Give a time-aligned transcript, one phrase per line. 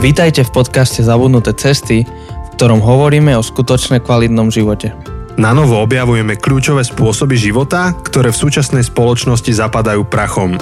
[0.00, 4.96] Vítajte v podcaste Zabudnuté cesty, v ktorom hovoríme o skutočne kvalitnom živote.
[5.36, 10.56] Na novo objavujeme kľúčové spôsoby života, ktoré v súčasnej spoločnosti zapadajú prachom.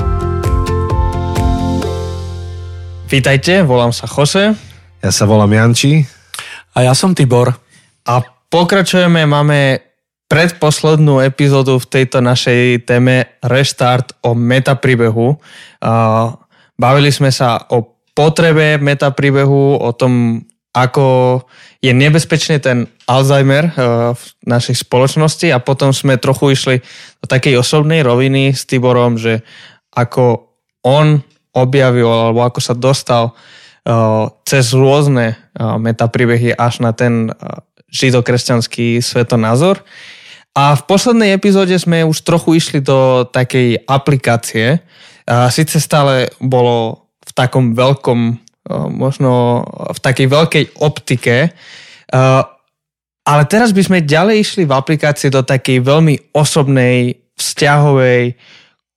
[3.06, 4.58] Vítajte, volám sa Jose.
[5.06, 6.02] Ja sa volám Janči.
[6.74, 7.54] A ja som Tibor.
[8.10, 8.14] A
[8.50, 9.86] pokračujeme, máme
[10.26, 15.38] predposlednú epizódu v tejto našej téme Restart o metapríbehu.
[16.74, 20.42] Bavili sme sa o potrebe metapríbehu, o tom,
[20.74, 21.38] ako
[21.78, 23.72] je nebezpečný ten Alzheimer eh,
[24.18, 26.76] v našej spoločnosti a potom sme trochu išli
[27.22, 29.46] do takej osobnej roviny s Tiborom, že
[29.94, 30.50] ako
[30.82, 31.22] on
[31.54, 37.30] objavil alebo ako sa dostal eh, cez rôzne eh, metapríbehy až na ten
[37.88, 39.80] židokresťanský svetonázor.
[40.58, 44.82] A v poslednej epizóde sme už trochu išli do takej aplikácie.
[45.24, 47.07] A síce stále bolo
[47.38, 49.62] takom veľkom, eh, možno
[49.94, 52.42] v takej veľkej optike, eh,
[53.28, 58.34] ale teraz by sme ďalej išli v aplikácii do takej veľmi osobnej, vzťahovej,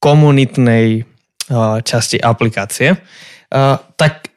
[0.02, 2.98] komunitnej eh, časti aplikácie.
[4.00, 4.31] Tak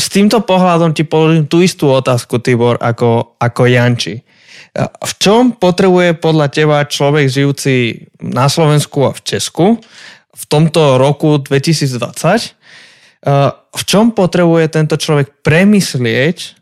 [0.00, 4.24] s týmto pohľadom ti položím tú istú otázku, Tibor, ako, ako Janči.
[4.80, 9.66] V čom potrebuje podľa teba človek žijúci na Slovensku a v Česku
[10.34, 12.63] v tomto roku 2020
[13.74, 16.60] v čom potrebuje tento človek premyslieť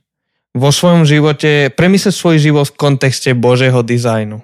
[0.54, 4.38] vo svojom živote, premyslieť svoj život v kontexte Božieho dizajnu?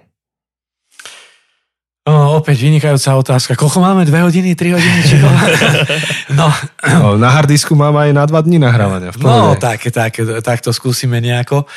[2.09, 3.53] O, opäť vynikajúca otázka.
[3.53, 4.09] Koľko máme?
[4.09, 5.01] Dve hodiny, tri hodiny?
[5.05, 5.21] Či
[6.41, 6.49] no.
[6.89, 7.21] no.
[7.21, 9.13] Na hardisku mám aj na dva dní nahrávania.
[9.21, 11.69] No, tak, tak, tak to skúsime nejako.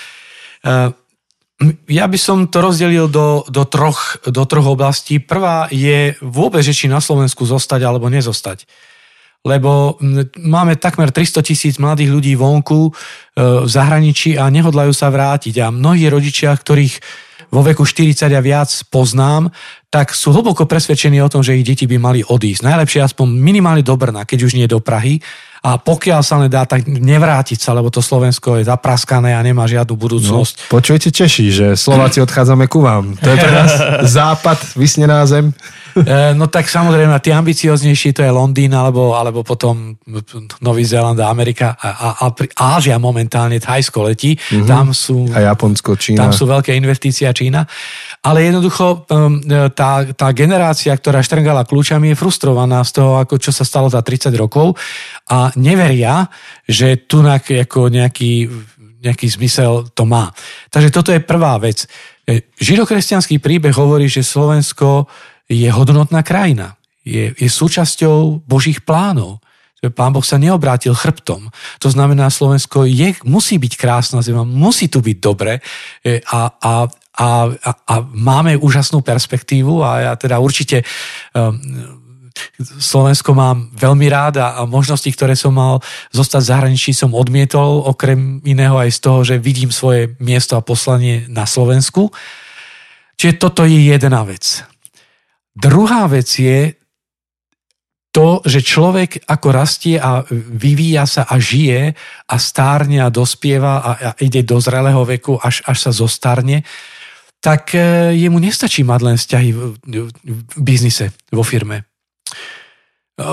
[1.92, 5.20] Ja by som to rozdelil do, do, troch, do troch oblastí.
[5.20, 8.64] Prvá je vôbec, že či na Slovensku zostať alebo nezostať
[9.42, 9.98] lebo
[10.38, 12.92] máme takmer 300 tisíc mladých ľudí vonku e,
[13.66, 15.66] v zahraničí a nehodlajú sa vrátiť.
[15.66, 17.02] A mnohí rodičia, ktorých
[17.52, 19.52] vo veku 40 a viac poznám,
[19.92, 22.64] tak sú hlboko presvedčení o tom, že ich deti by mali odísť.
[22.64, 25.20] Najlepšie aspoň minimálne do Brna, keď už nie do Prahy.
[25.62, 29.94] A pokiaľ sa nedá, tak nevrátiť sa, lebo to Slovensko je zapraskané a nemá žiadnu
[29.94, 30.66] budúcnosť.
[30.66, 33.14] No, počujete Češi, že Slováci odchádzame ku vám.
[33.22, 33.70] To je pre nás
[34.18, 35.54] západ, vysnená zem.
[35.94, 40.02] E, no tak samozrejme, tí ambicioznejší to je Londýn, alebo, alebo potom
[40.66, 44.34] Nový Zéland a Amerika a, a, a Ázia momentálne, Thajsko letí.
[44.34, 44.66] Mm-hmm.
[44.66, 46.26] Tam sú, a Japonsko, Čína.
[46.26, 47.70] Tam sú veľké investície a Čína.
[48.26, 49.38] Ale jednoducho um,
[49.78, 54.02] tá, tá generácia, ktorá štrngala kľúčami, je frustrovaná z toho, ako čo sa stalo za
[54.02, 54.74] 30 rokov
[55.30, 56.30] a neveria,
[56.68, 58.50] že tu nejaký,
[59.02, 60.32] nejaký zmysel to má.
[60.70, 61.90] Takže toto je prvá vec.
[62.28, 65.10] E, židokresťanský príbeh hovorí, že Slovensko
[65.50, 66.78] je hodnotná krajina.
[67.02, 69.42] Je, je súčasťou Božích plánov.
[69.82, 71.50] Pán Boh sa neobrátil chrbtom.
[71.82, 75.58] To znamená, Slovensko je, musí byť krásna zema, musí tu byť dobre
[76.06, 76.74] e, a, a,
[77.18, 80.86] a, a, a máme úžasnú perspektívu a ja teda určite
[81.34, 81.58] um,
[82.60, 85.80] Slovensko mám veľmi rád a, možnosti, ktoré som mal
[86.16, 90.66] zostať v zahraničí, som odmietol, okrem iného aj z toho, že vidím svoje miesto a
[90.66, 92.14] poslanie na Slovensku.
[93.20, 94.66] Čiže toto je jedna vec.
[95.54, 96.74] Druhá vec je
[98.12, 101.96] to, že človek ako rastie a vyvíja sa a žije
[102.28, 106.68] a stárne a dospieva a, ide do zrelého veku, až, až sa zostarne,
[107.42, 109.62] tak e, jemu nestačí mať len vzťahy v,
[110.22, 111.91] v biznise, vo firme.
[112.32, 113.24] E,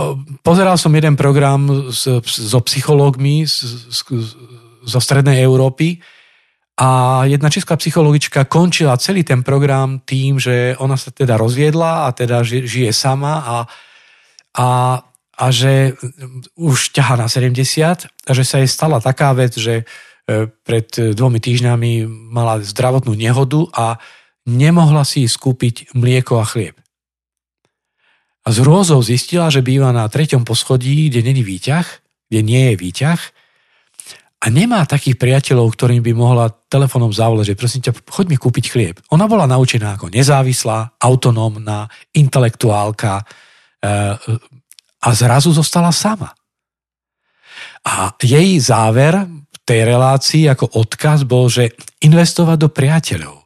[0.42, 3.47] pozeral som jeden program so psychológmi
[4.84, 6.03] zo Strednej Európy,
[6.78, 12.14] a jedna česká psychologička končila celý ten program tým, že ona sa teda rozviedla a
[12.14, 13.56] teda žije sama a,
[14.54, 14.69] a,
[15.34, 15.98] a že
[16.54, 17.59] už ťaha na 70
[18.06, 20.86] a že sa jej stala taká vec, že e, pred
[21.19, 23.98] dvomi týždňami mala zdravotnú nehodu a
[24.47, 26.78] nemohla si skúpiť mlieko a chlieb.
[28.48, 31.84] A z rôzou zistila, že býva na treťom poschodí, kde není výťah,
[32.33, 33.21] kde nie je výťah
[34.41, 38.65] a nemá takých priateľov, ktorým by mohla telefónom zavolať, že prosím ťa, choď mi kúpiť
[38.72, 38.97] chlieb.
[39.12, 43.24] Ona bola naučená ako nezávislá, autonómna, intelektuálka e,
[44.97, 46.33] a zrazu zostala sama.
[47.84, 53.44] A jej záver v tej relácii ako odkaz bol, že investovať do priateľov.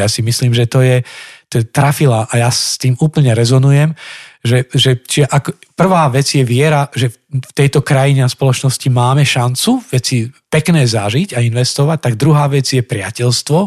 [0.00, 1.04] Ja si myslím, že to je,
[1.52, 3.92] to trafila a ja s tým úplne rezonujem,
[4.40, 9.24] že, že či ako, prvá vec je viera, že v tejto krajine a spoločnosti máme
[9.24, 13.58] šancu veci pekné zažiť a investovať, tak druhá vec je priateľstvo,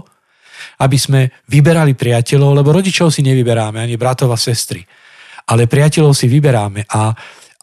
[0.82, 4.82] aby sme vyberali priateľov, lebo rodičov si nevyberáme, ani bratov a sestry.
[5.50, 7.14] Ale priateľov si vyberáme a,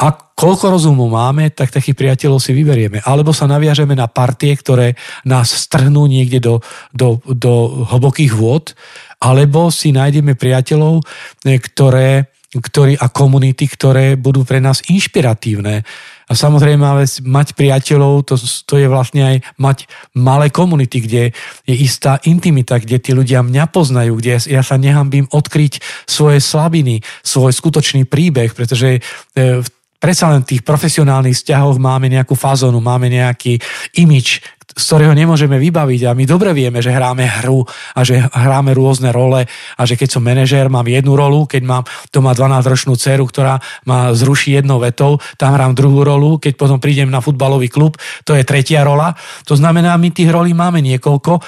[0.00, 3.04] A koľko rozumu máme, tak takých priateľov si vyberieme.
[3.04, 4.96] Alebo sa naviažeme na partie, ktoré
[5.28, 6.54] nás strhnú niekde do,
[6.88, 8.72] do, do hlbokých vôd,
[9.20, 11.04] alebo si nájdeme priateľov,
[11.44, 15.86] e, ktoré, ktorí, a komunity, ktoré budú pre nás inšpiratívne.
[16.26, 18.34] A samozrejme, ale mať priateľov, to,
[18.66, 19.86] to je vlastne aj mať
[20.18, 21.22] malé komunity, kde
[21.66, 27.02] je istá intimita, kde tí ľudia mňa poznajú, kde ja sa nehambím odkryť svoje slabiny,
[27.22, 29.02] svoj skutočný príbeh, pretože
[29.34, 33.60] v e, predsa len v tých profesionálnych vzťahoch máme nejakú fazónu, máme nejaký
[34.00, 38.70] imič, z ktorého nemôžeme vybaviť a my dobre vieme, že hráme hru a že hráme
[38.70, 43.26] rôzne role a že keď som manažér, mám jednu rolu, keď mám doma 12-ročnú dceru,
[43.26, 47.98] ktorá ma zruší jednou vetou, tam hrám druhú rolu, keď potom prídem na futbalový klub,
[48.22, 49.18] to je tretia rola.
[49.50, 51.42] To znamená, my tých rolí máme niekoľko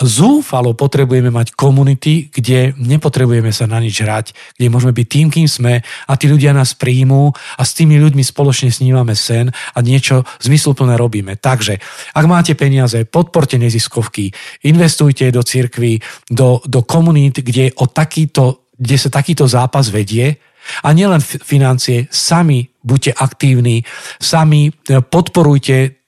[0.00, 5.48] zúfalo potrebujeme mať komunity, kde nepotrebujeme sa na nič hrať, kde môžeme byť tým, kým
[5.48, 10.24] sme a tí ľudia nás príjmú a s tými ľuďmi spoločne snívame sen a niečo
[10.42, 11.36] zmysluplné robíme.
[11.38, 11.78] Takže,
[12.16, 14.32] ak máte peniaze, podporte neziskovky,
[14.64, 20.40] investujte do cirkvy, do, do komunít, kde, o takýto, kde sa takýto zápas vedie,
[20.86, 23.82] a nielen financie, sami buďte aktívni,
[24.22, 26.01] sami e, podporujte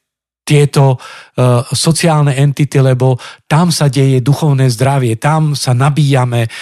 [0.44, 3.16] tieto uh, sociálne entity, lebo
[3.48, 6.52] tam sa deje duchovné zdravie, tam sa nabíjame uh,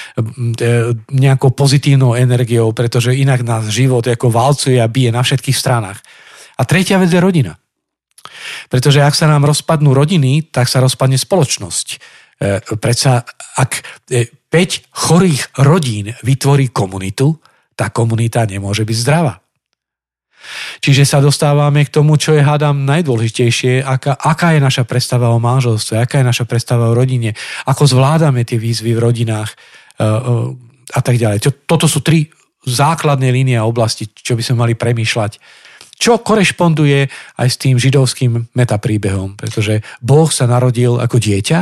[1.11, 5.99] nejakou pozitívnou energiou, pretože inak nás život ako valcuje a bije na všetkých stranách.
[6.57, 7.59] A tretia vec je rodina.
[8.71, 11.87] Pretože ak sa nám rozpadnú rodiny, tak sa rozpadne spoločnosť.
[12.39, 13.27] Uh, predsa
[13.59, 17.35] ak 5 chorých rodín vytvorí komunitu,
[17.75, 19.42] tá komunita nemôže byť zdravá.
[20.83, 25.39] Čiže sa dostávame k tomu, čo je, hádam, najdôležitejšie, aká, aká je naša predstava o
[25.39, 27.35] manželstve, aká je naša predstava o rodine,
[27.67, 30.51] ako zvládame tie výzvy v rodinách uh, uh,
[30.93, 31.67] a tak ďalej.
[31.67, 32.29] Toto sú tri
[32.63, 35.39] základné línie a oblasti, čo by sme mali premýšľať.
[35.99, 37.07] Čo korešponduje
[37.39, 41.61] aj s tým židovským metapríbehom, pretože Boh sa narodil ako dieťa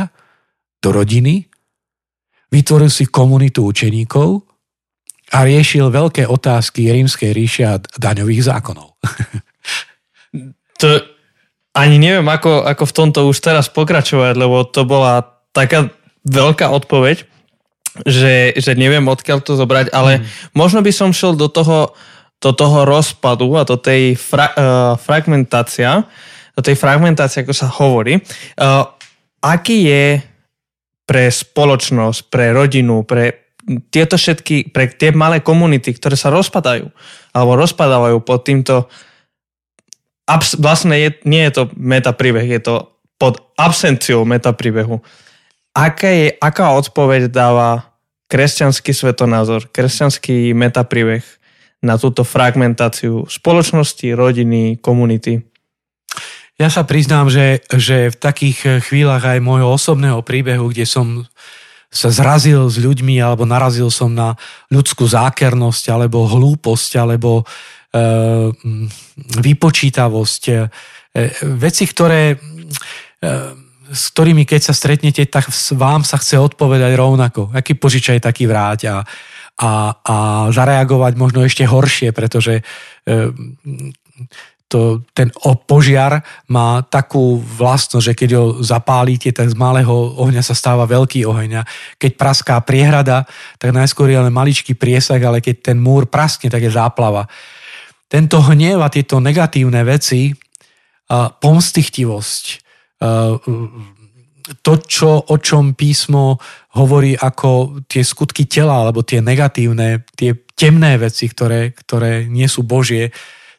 [0.81, 1.45] do rodiny,
[2.49, 4.50] vytvoril si komunitu učeníkov,
[5.31, 8.99] a riešil veľké otázky rímskej ríše a daňových zákonov.
[10.81, 10.87] to
[11.71, 15.23] ani neviem, ako, ako v tomto už teraz pokračovať, lebo to bola
[15.55, 15.87] taká
[16.27, 17.23] veľká odpoveď,
[18.03, 20.51] že, že neviem, odkiaľ to zobrať, ale mm.
[20.55, 21.95] možno by som šiel do toho,
[22.43, 26.03] do toho rozpadu a do tej fra, uh, fragmentácia,
[26.55, 28.19] do tej fragmentácie, ako sa hovorí.
[28.59, 28.83] Uh,
[29.39, 30.05] aký je
[31.07, 33.50] pre spoločnosť, pre rodinu, pre
[33.93, 36.89] tieto všetky, pre tie malé komunity, ktoré sa rozpadajú,
[37.31, 38.75] alebo rozpadávajú pod týmto,
[40.25, 42.75] abs, vlastne je, nie je to metapríbeh, je to
[43.21, 44.99] pod absenciou metapríbehu.
[45.71, 47.93] Aká, je, aká odpoveď dáva
[48.27, 51.23] kresťanský svetonázor, kresťanský metapríbeh
[51.85, 55.45] na túto fragmentáciu spoločnosti, rodiny, komunity?
[56.59, 61.25] Ja sa priznám, že, že v takých chvíľach aj môjho osobného príbehu, kde som
[61.91, 64.39] sa zrazil s ľuďmi alebo narazil som na
[64.71, 67.43] ľudskú zákernosť alebo hlúposť alebo e,
[69.43, 70.43] vypočítavosť.
[70.47, 70.55] E,
[71.59, 72.39] veci, ktoré,
[73.19, 73.29] e,
[73.91, 77.51] s ktorými keď sa stretnete, tak vám sa chce odpovedať rovnako.
[77.51, 78.97] Aký požičaj, taký vráť a,
[79.59, 80.15] a, a
[80.47, 82.63] zareagovať možno ešte horšie, pretože
[83.03, 83.35] e,
[84.71, 85.27] to, ten
[85.67, 91.27] požiar má takú vlastnosť, že keď ho zapálite, tak z malého ohňa sa stáva veľký
[91.27, 91.59] oheň.
[91.59, 91.67] A
[91.99, 93.27] keď praská priehrada,
[93.59, 97.27] tak najskôr je len maličký priesah, ale keď ten múr praskne, tak je záplava.
[98.07, 100.31] Tento hnev a tieto negatívne veci,
[101.11, 102.43] pomstichtivosť,
[104.51, 106.39] to, čo, o čom písmo
[106.79, 112.63] hovorí ako tie skutky tela, alebo tie negatívne, tie temné veci, ktoré, ktoré nie sú
[112.63, 113.11] Božie,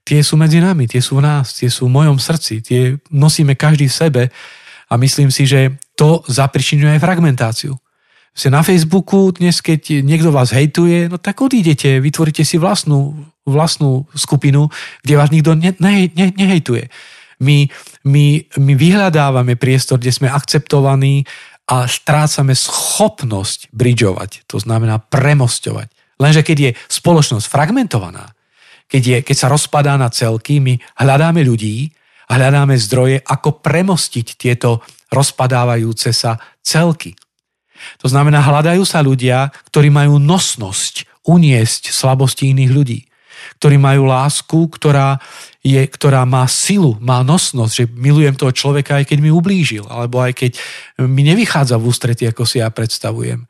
[0.03, 3.55] tie sú medzi nami, tie sú v nás, tie sú v mojom srdci, tie nosíme
[3.55, 4.23] každý v sebe
[4.91, 7.79] a myslím si, že to zapričinuje aj fragmentáciu.
[8.33, 14.09] Ste na Facebooku dnes, keď niekto vás hejtuje, no tak odídete, vytvoríte si vlastnú, vlastnú
[14.17, 14.73] skupinu,
[15.05, 16.89] kde vás nikto ne, ne, ne, nehejtuje.
[17.45, 17.69] My,
[18.09, 21.29] my, my vyhľadávame priestor, kde sme akceptovaní
[21.69, 25.93] a strácame schopnosť bridžovať, to znamená premostovať.
[26.17, 28.33] Lenže keď je spoločnosť fragmentovaná,
[28.93, 31.89] keď, je, keď sa rozpadá na celky, my hľadáme ľudí
[32.29, 37.17] a hľadáme zdroje, ako premostiť tieto rozpadávajúce sa celky.
[38.05, 43.01] To znamená, hľadajú sa ľudia, ktorí majú nosnosť uniesť slabosti iných ľudí.
[43.59, 45.19] Ktorí majú lásku, ktorá,
[45.67, 50.23] je, ktorá má silu, má nosnosť, že milujem toho človeka, aj keď mi ublížil, alebo
[50.23, 50.53] aj keď
[51.11, 53.43] mi nevychádza v ústrety, ako si ja predstavujem.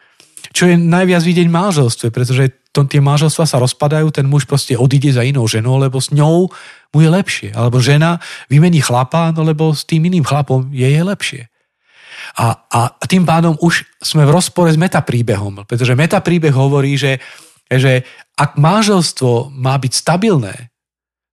[0.52, 4.76] Čo je najviac vidieť v manželstve, pretože to, tie manželstva sa rozpadajú, ten muž proste
[4.76, 6.49] odíde za inou ženou, lebo s ňou
[6.92, 7.49] mu je lepšie.
[7.52, 11.42] Alebo žena vymení chlapa, no lebo s tým iným chlapom je je lepšie.
[12.38, 17.21] A, a tým pádom už sme v rozpore s metapríbehom, pretože metapríbeh hovorí, že,
[17.68, 18.09] že
[18.40, 20.73] ak manželstvo má byť stabilné,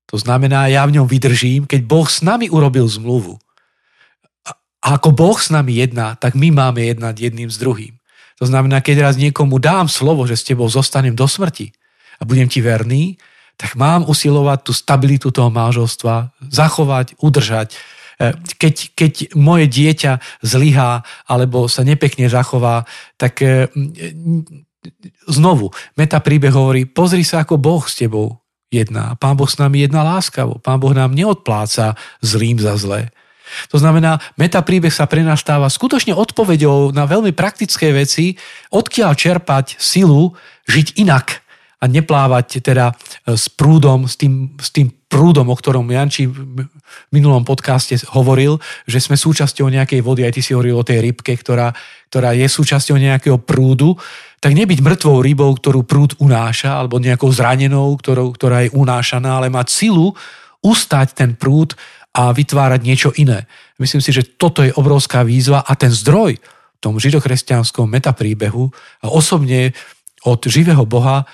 [0.10, 3.38] to znamená, ja v ňom vydržím, keď Boh s nami urobil zmluvu.
[4.82, 7.99] A ako Boh s nami jedná, tak my máme jednať jedným s druhým.
[8.40, 11.76] To znamená, keď raz niekomu dám slovo, že s tebou zostanem do smrti
[12.20, 13.20] a budem ti verný,
[13.60, 17.76] tak mám usilovať tú stabilitu toho manželstva, zachovať, udržať,
[18.20, 22.84] E, keď, keď moje dieťa zlyhá alebo sa nepekne zachová,
[23.16, 23.72] tak e,
[25.32, 29.16] znovu, meta príbeh hovorí, pozri sa, ako Boh s tebou jedná.
[29.16, 30.60] Pán Boh s nami jedná láskavo.
[30.60, 33.08] Pán Boh nám neodpláca zlým za zlé.
[33.70, 38.38] To znamená, meta príbeh sa pre nás stáva skutočne odpovedou na veľmi praktické veci,
[38.74, 40.36] odkiaľ čerpať silu
[40.70, 41.42] žiť inak
[41.80, 42.92] a neplávať teda
[43.24, 46.68] s prúdom, s tým, s tým prúdom, o ktorom Janči v
[47.10, 51.34] minulom podcaste hovoril, že sme súčasťou nejakej vody, aj ty si hovoril o tej rybke,
[51.40, 51.72] ktorá,
[52.12, 53.96] ktorá je súčasťou nejakého prúdu,
[54.44, 59.48] tak nebyť mŕtvou rybou, ktorú prúd unáša, alebo nejakou zranenou, ktorou, ktorá je unášaná, ale
[59.48, 60.14] mať silu
[60.60, 61.80] ustať ten prúd
[62.14, 63.46] a vytvárať niečo iné.
[63.78, 68.72] Myslím si, že toto je obrovská výzva a ten zdroj v tom židokresťanskom metapríbehu
[69.04, 69.76] a osobne
[70.26, 71.28] od živého Boha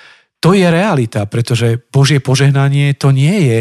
[0.45, 3.59] to je realita, pretože Božie požehnanie to nie je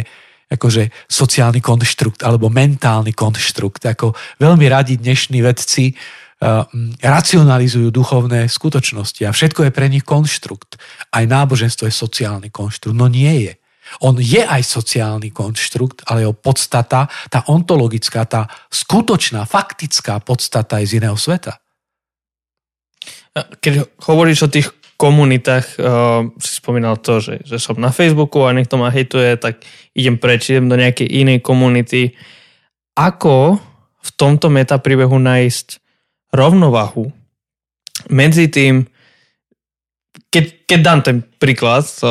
[0.52, 3.80] akože sociálny konštrukt alebo mentálny konštrukt.
[3.88, 6.68] Ako veľmi radi dnešní vedci uh,
[7.00, 10.76] racionalizujú duchovné skutočnosti a všetko je pre nich konštrukt.
[11.08, 12.92] Aj náboženstvo je sociálny konštrukt.
[12.92, 13.52] No nie je.
[14.02, 20.90] On je aj sociálny konštrukt, ale jeho podstata, tá ontologická, tá skutočná, faktická podstata je
[20.90, 21.60] z iného sveta.
[23.34, 28.54] Keď hovoríš o tých komunitách uh, si spomínal to, že, že som na Facebooku a
[28.54, 29.60] niekto ma hejtuje, tak
[29.92, 32.14] idem preč, idem do nejakej inej komunity.
[32.94, 33.58] Ako
[34.04, 35.82] v tomto metapríbehu nájsť
[36.30, 37.10] rovnovahu
[38.10, 38.86] medzi tým,
[40.30, 42.10] keď, keď dám ten príklad, to,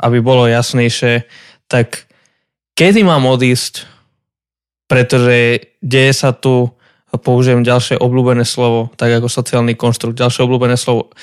[0.00, 1.24] aby bolo jasnejšie,
[1.66, 2.06] tak
[2.76, 3.88] kedy mám odísť,
[4.86, 6.70] pretože deje sa tu,
[7.16, 11.16] použijem ďalšie obľúbené slovo, tak ako sociálny konštrukt, ďalšie obľúbené slovo,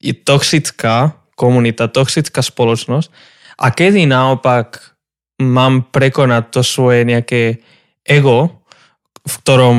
[0.00, 3.12] je toxická komunita, toxická spoločnosť.
[3.60, 4.96] A kedy naopak
[5.44, 7.60] mám prekonať to svoje nejaké
[8.08, 8.64] ego,
[9.24, 9.76] v ktorom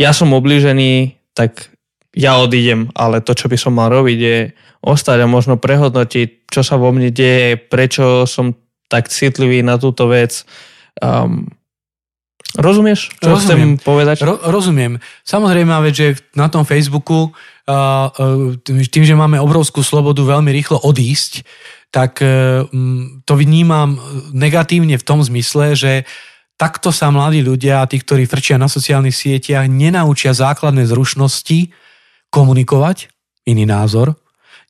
[0.00, 1.72] ja som oblížený, tak
[2.16, 4.38] ja odídem, ale to, čo by som mal robiť, je
[4.80, 8.56] ostať a možno prehodnotiť, čo sa vo mne deje, prečo som
[8.88, 10.42] tak citlivý na túto vec.
[10.98, 11.52] Um,
[12.58, 13.76] rozumieš, čo rozumiem.
[13.76, 14.16] chcem povedať?
[14.24, 14.98] Ro- rozumiem.
[15.22, 17.30] Samozrejme, že na tom Facebooku
[18.66, 21.46] tým, že máme obrovskú slobodu veľmi rýchlo odísť,
[21.90, 22.64] tak e,
[23.26, 23.98] to vnímam
[24.34, 25.92] negatívne v tom zmysle, že
[26.54, 31.70] takto sa mladí ľudia, tí, ktorí frčia na sociálnych sieťach, nenaučia základné zrušnosti
[32.30, 33.10] komunikovať,
[33.46, 34.14] iný názor,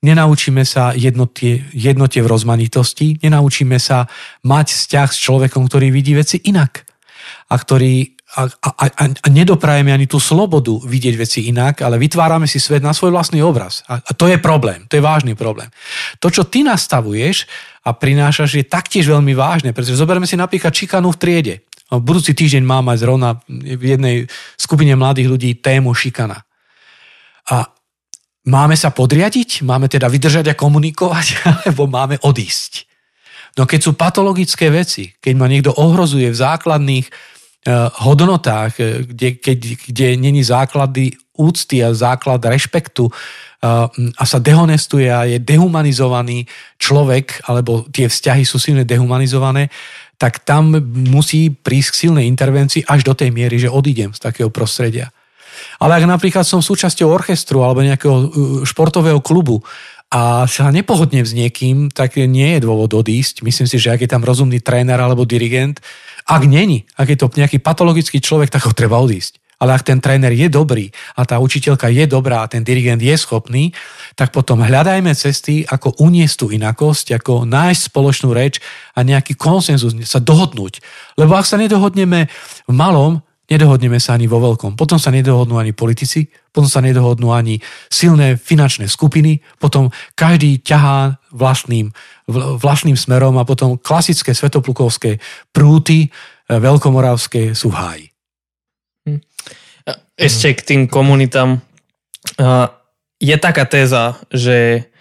[0.01, 4.09] nenaučíme sa jednotie, jednote v rozmanitosti, nenaučíme sa
[4.45, 6.89] mať vzťah s človekom, ktorý vidí veci inak
[7.53, 12.47] a ktorý a, a, a, a nedoprajeme ani tú slobodu vidieť veci inak, ale vytvárame
[12.47, 13.83] si svet na svoj vlastný obraz.
[13.91, 15.67] A, a to je problém, to je vážny problém.
[16.23, 17.51] To, čo ty nastavuješ
[17.83, 21.55] a prinášaš, je taktiež veľmi vážne, pretože zoberme si napríklad čikanu v triede.
[21.91, 26.39] V budúci týždeň mám aj zrovna v jednej skupine mladých ľudí tému šikana.
[27.51, 27.67] A
[28.49, 29.67] máme sa podriadiť?
[29.67, 31.27] Máme teda vydržať a komunikovať?
[31.67, 32.89] Alebo máme odísť?
[33.59, 37.07] No keď sú patologické veci, keď ma niekto ohrozuje v základných
[37.61, 43.85] Eh, hodnotách, eh, kde, keď, kde není základy úcty a základ rešpektu eh,
[44.17, 46.49] a sa dehonestuje a je dehumanizovaný
[46.81, 49.69] človek, alebo tie vzťahy sú silne dehumanizované,
[50.17, 50.73] tak tam
[51.13, 55.13] musí prísť k silnej intervencii až do tej miery, že odídem z takého prostredia.
[55.81, 58.17] Ale ak napríklad som súčasťou orchestru alebo nejakého
[58.69, 59.65] športového klubu
[60.11, 63.47] a sa nepohodnem s niekým, tak nie je dôvod odísť.
[63.47, 65.79] Myslím si, že ak je tam rozumný tréner alebo dirigent,
[66.27, 69.39] ak není, ak je to nejaký patologický človek, tak ho treba odísť.
[69.61, 70.89] Ale ak ten tréner je dobrý
[71.21, 73.77] a tá učiteľka je dobrá a ten dirigent je schopný,
[74.17, 78.57] tak potom hľadajme cesty, ako uniesť tú inakosť, ako nájsť spoločnú reč
[78.97, 80.81] a nejaký konsenzus, sa dohodnúť.
[81.21, 82.33] Lebo ak sa nedohodneme
[82.67, 84.79] v malom, nedohodneme sa ani vo veľkom.
[84.79, 87.59] Potom sa nedohodnú ani politici, potom sa nedohodnú ani
[87.91, 91.91] silné finančné skupiny, potom každý ťahá vlastným,
[92.63, 95.19] vlastným smerom a potom klasické svetoplukovské
[95.51, 96.09] prúty e,
[96.47, 98.07] veľkomoravské sú v háji.
[99.11, 99.21] Hm.
[100.15, 101.59] Ešte k tým komunitám.
[103.21, 104.93] Je taká téza, že,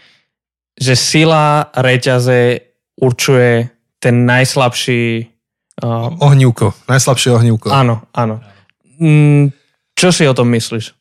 [0.80, 2.66] že sila reťaze
[2.98, 5.36] určuje ten najslabší...
[5.80, 7.72] Uh, Ohnívko, najslabšie ohnívko.
[7.72, 8.44] áno, áno.
[9.00, 9.56] Mm,
[9.96, 10.96] čo si o tom myslíš?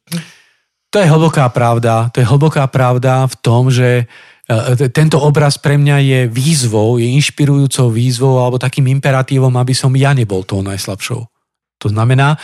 [0.88, 2.08] To je hlboká pravda.
[2.10, 4.08] To je hlboká pravda v tom, že
[4.48, 9.92] e, tento obraz pre mňa je výzvou, je inšpirujúcou výzvou alebo takým imperatívom, aby som
[9.92, 11.20] ja nebol tou najslabšou.
[11.78, 12.38] To znamená, e,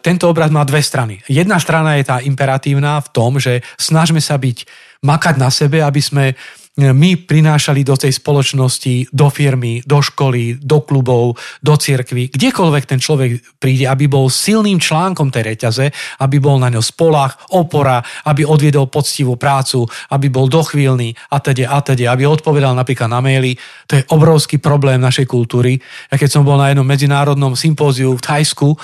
[0.00, 1.20] tento obraz má dve strany.
[1.28, 4.64] Jedna strana je tá imperatívna v tom, že snažme sa byť,
[4.98, 6.34] makať na sebe, aby sme
[6.78, 13.02] my prinášali do tej spoločnosti, do firmy, do školy, do klubov, do cirkvy, kdekoľvek ten
[13.02, 15.90] človek príde, aby bol silným článkom tej reťaze,
[16.22, 17.98] aby bol na ňo spolach, opora,
[18.30, 23.18] aby odviedol poctivú prácu, aby bol dochvíľný a teda a teda, aby odpovedal napríklad na
[23.18, 23.58] maily.
[23.90, 25.82] To je obrovský problém našej kultúry.
[26.10, 28.78] Ja keď som bol na jednom medzinárodnom sympóziu v Thajsku,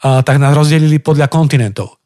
[0.00, 1.99] tak nás rozdelili podľa kontinentov.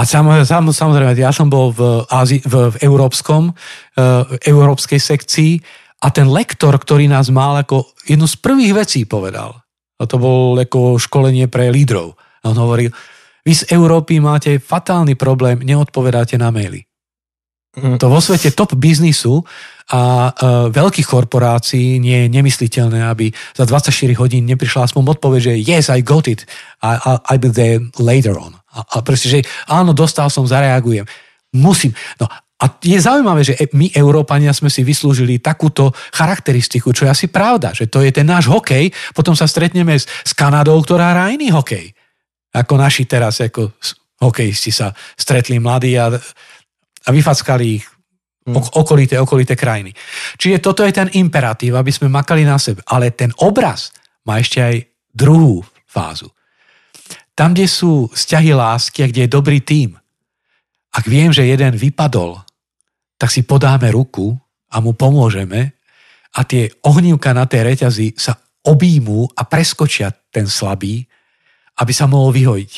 [0.00, 5.52] A samozrejme, samozrejme, ja som bol v, Ázi, v, v európskom, uh, európskej sekcii
[6.00, 9.60] a ten lektor, ktorý nás mal ako jednu z prvých vecí povedal,
[10.00, 12.16] a to bol ako školenie pre lídrov.
[12.40, 12.88] A on hovoril,
[13.44, 16.88] vy z Európy máte fatálny problém, neodpovedáte na maily.
[17.76, 18.00] Mm.
[18.00, 19.44] To vo svete top biznisu
[19.92, 25.54] a uh, veľkých korporácií nie je nemysliteľné, aby za 24 hodín neprišla aspoň odpoveď, že
[25.60, 26.48] yes, I got it,
[26.80, 28.59] I, I, I'll be there later on.
[28.74, 31.06] A, a proste, že áno, dostal som, zareagujem.
[31.54, 31.90] Musím.
[32.22, 37.10] No, a je zaujímavé, že e, my, Európania, sme si vyslúžili takúto charakteristiku, čo je
[37.10, 41.16] asi pravda, že to je ten náš hokej, potom sa stretneme s, s Kanadou, ktorá
[41.16, 41.90] hrá iný hokej.
[42.52, 43.72] Ako naši teraz, ako
[44.20, 47.84] hokejisti sa stretli mladí a, a vyfackali ich
[48.44, 48.76] hmm.
[48.76, 49.96] okolité, okolité krajiny.
[50.36, 52.84] Čiže toto je ten imperatív, aby sme makali na sebe.
[52.92, 53.88] Ale ten obraz
[54.28, 54.76] má ešte aj
[55.16, 56.28] druhú fázu.
[57.40, 59.96] Tam, kde sú vzťahy lásky a kde je dobrý tým,
[60.92, 62.36] ak viem, že jeden vypadol,
[63.16, 64.36] tak si podáme ruku
[64.68, 65.72] a mu pomôžeme
[66.36, 68.36] a tie ohnívka na tej reťazi sa
[68.68, 71.08] objímú a preskočia ten slabý,
[71.80, 72.72] aby sa mohol vyhojiť.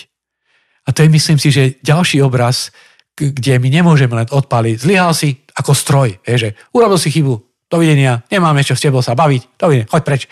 [0.87, 2.71] A to je, myslím si, že ďalší obraz,
[3.19, 4.79] kde my nemôžeme len odpaliť.
[4.79, 7.35] Zlyhal si ako stroj, je, že urobil si chybu,
[7.73, 10.23] dovidenia, nemáme čo s tebou sa baviť, dovidenia, choď preč.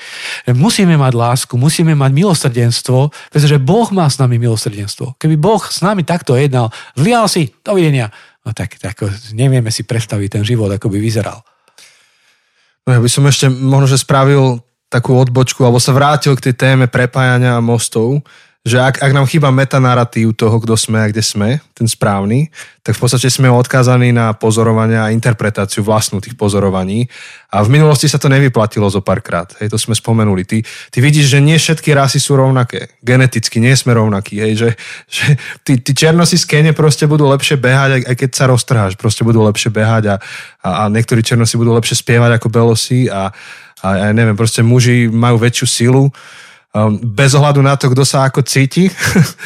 [0.53, 5.16] Musíme mať lásku, musíme mať milosrdenstvo, pretože Boh má s nami milosrdenstvo.
[5.16, 8.12] Keby Boh s nami takto jednal, zlial si, dovidenia,
[8.44, 9.00] no tak, tak
[9.33, 11.40] nevieme si predstaviť ten život, ako by vyzeral.
[12.85, 14.61] No ja by som ešte možno, že spravil
[14.92, 18.20] takú odbočku, alebo sa vrátil k tej téme prepájania mostov,
[18.61, 22.53] že ak, ak nám chýba metanaratív toho, kto sme a kde sme, ten správny,
[22.85, 27.09] tak v podstate sme odkázaní na pozorovania a interpretáciu vlastnú tých pozorovaní.
[27.49, 29.49] A v minulosti sa to nevyplatilo zo párkrát.
[29.64, 30.44] Hej, to sme spomenuli.
[30.44, 30.61] Ty,
[30.92, 32.92] ty vidíš, že nie všetky rasy sú rovnaké.
[33.01, 34.37] Geneticky nie sme rovnakí.
[34.37, 34.70] Hej, že,
[35.09, 35.25] že
[35.64, 39.25] tí, tí černosi z Kene proste budú lepšie behať, aj, aj keď sa roztrháš, proste
[39.25, 40.14] budú lepšie behať a,
[40.61, 43.33] a, a niektorí černosi budú lepšie spievať ako belosi a,
[43.81, 46.12] a ja neviem, proste muži majú väčšiu silu
[47.03, 48.87] bez ohľadu na to, kto sa ako cíti,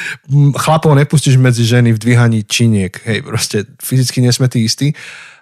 [0.62, 4.92] chlapov nepustíš medzi ženy v dvíhaní činiek, hej, proste fyzicky nie sme tí istí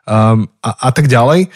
[0.07, 1.51] um, a, a tak ďalej.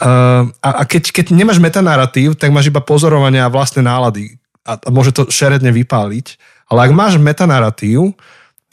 [0.00, 4.80] Um, a, a keď, keď nemáš metanaratív, tak máš iba pozorovania a vlastné nálady a,
[4.80, 6.40] a môže to šeredne vypáliť.
[6.72, 8.16] Ale ak máš metanaratív,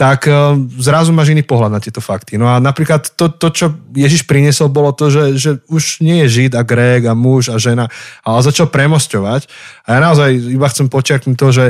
[0.04, 0.36] tak eh,
[0.84, 2.36] zrazu máš iný pohľad na tieto fakty.
[2.36, 6.44] No a napríklad to, to čo Ježiš priniesol, bolo to, že, že už nie je
[6.44, 7.88] Žid a Grék a muž a žena,
[8.28, 9.48] ale začal premosťovať.
[9.88, 11.66] A ja naozaj iba chcem počiarknúť to, že,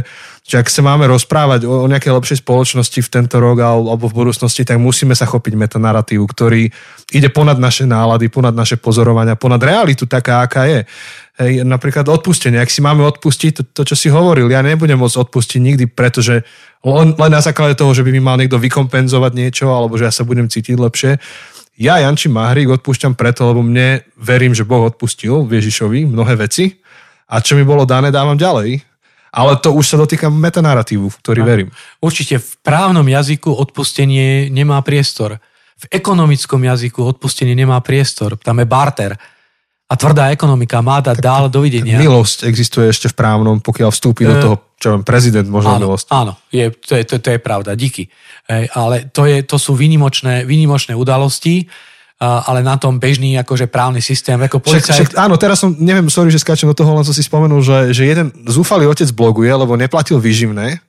[0.49, 4.17] že ak sa máme rozprávať o, o nejakej lepšej spoločnosti v tento rok alebo v
[4.25, 6.73] budúcnosti, tak musíme sa chopiť metanaratívu, ktorý
[7.13, 10.81] ide ponad naše nálady, ponad naše pozorovania, ponad realitu taká, aká je.
[11.33, 12.61] Hej, napríklad odpustenie.
[12.61, 16.45] Ak si máme odpustiť to, to, čo si hovoril, ja nebudem môcť odpustiť nikdy, pretože
[16.83, 20.13] len, len na základe toho, že by mi mal niekto vykompenzovať niečo, alebo že ja
[20.13, 21.11] sa budem cítiť lepšie.
[21.79, 26.77] Ja, Janči Mahrík, odpúšťam preto, lebo mne verím, že Boh odpustil Ježišovi mnohé veci
[27.25, 28.83] a čo mi bolo dané, dávam ďalej.
[29.33, 31.69] Ale to už sa dotýka metanaratívu, v ktorý a, verím.
[31.97, 35.41] Určite v právnom jazyku odpustenie nemá priestor.
[35.81, 38.37] V ekonomickom jazyku odpustenie nemá priestor.
[38.37, 39.17] Tam je barter
[39.89, 41.97] a tvrdá ekonomika má dať dál dovidenia.
[41.97, 45.81] Milosť existuje ešte v právnom, pokiaľ vstúpi do e, toho, čo viem, prezident možno áno,
[45.87, 46.11] milosť.
[46.11, 48.11] Áno, je, to, je, to, to je pravda, díky.
[48.51, 51.71] Ej, ale to, je, to sú výnimočné, výnimočné udalosti,
[52.23, 54.95] ale na tom bežný akože právny systém, ako policajt...
[54.95, 57.59] Však, však, áno, teraz som, neviem, sorry, že skáčem do toho, len som si spomenul,
[57.63, 60.79] že, že jeden zúfalý otec bloguje, lebo neplatil výživné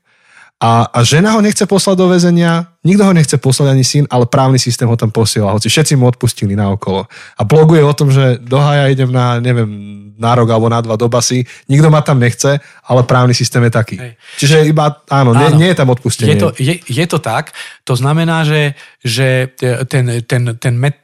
[0.62, 4.30] a, a žena ho nechce poslať do väzenia, nikto ho nechce poslať ani syn, ale
[4.30, 7.10] právny systém ho tam posiela, hoci všetci mu odpustili na okolo.
[7.36, 9.68] A bloguje o tom, že dohaja idem na, neviem,
[10.18, 13.72] na rok alebo na dva do basy, nikto ma tam nechce, ale právny systém je
[13.72, 13.96] taký.
[13.98, 14.12] Hej.
[14.38, 15.40] Čiže iba, áno, áno.
[15.40, 16.34] Nie, nie je tam odpustenie.
[16.34, 17.50] Je to, je, je to tak,
[17.82, 19.50] to znamená, že, že
[19.90, 21.02] ten, ten, ten met,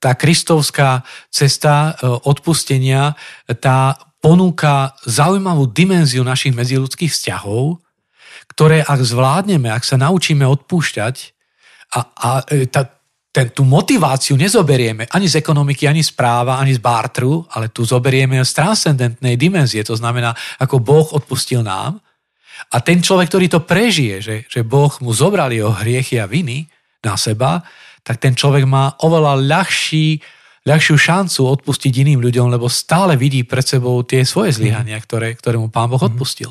[0.00, 3.14] tá kristovská cesta e, odpustenia,
[3.60, 7.78] tá ponúka zaujímavú dimenziu našich medziludských vzťahov,
[8.50, 11.36] ktoré ak zvládneme, ak sa naučíme odpúšťať
[11.94, 12.95] a, a e, tá,
[13.36, 17.84] ten, tú motiváciu nezoberieme ani z ekonomiky, ani z práva, ani z bartru, ale tu
[17.84, 22.00] zoberieme z transcendentnej dimenzie, to znamená, ako Boh odpustil nám.
[22.72, 26.64] A ten človek, ktorý to prežije, že, že Boh mu zobral jeho hriechy a viny
[27.04, 27.60] na seba,
[28.00, 30.16] tak ten človek má oveľa ľahší
[30.66, 35.56] ľahšiu šancu odpustiť iným ľuďom, lebo stále vidí pred sebou tie svoje zlyhania, ktoré, ktoré
[35.56, 36.10] mu pán Boh mhm.
[36.12, 36.50] odpustil.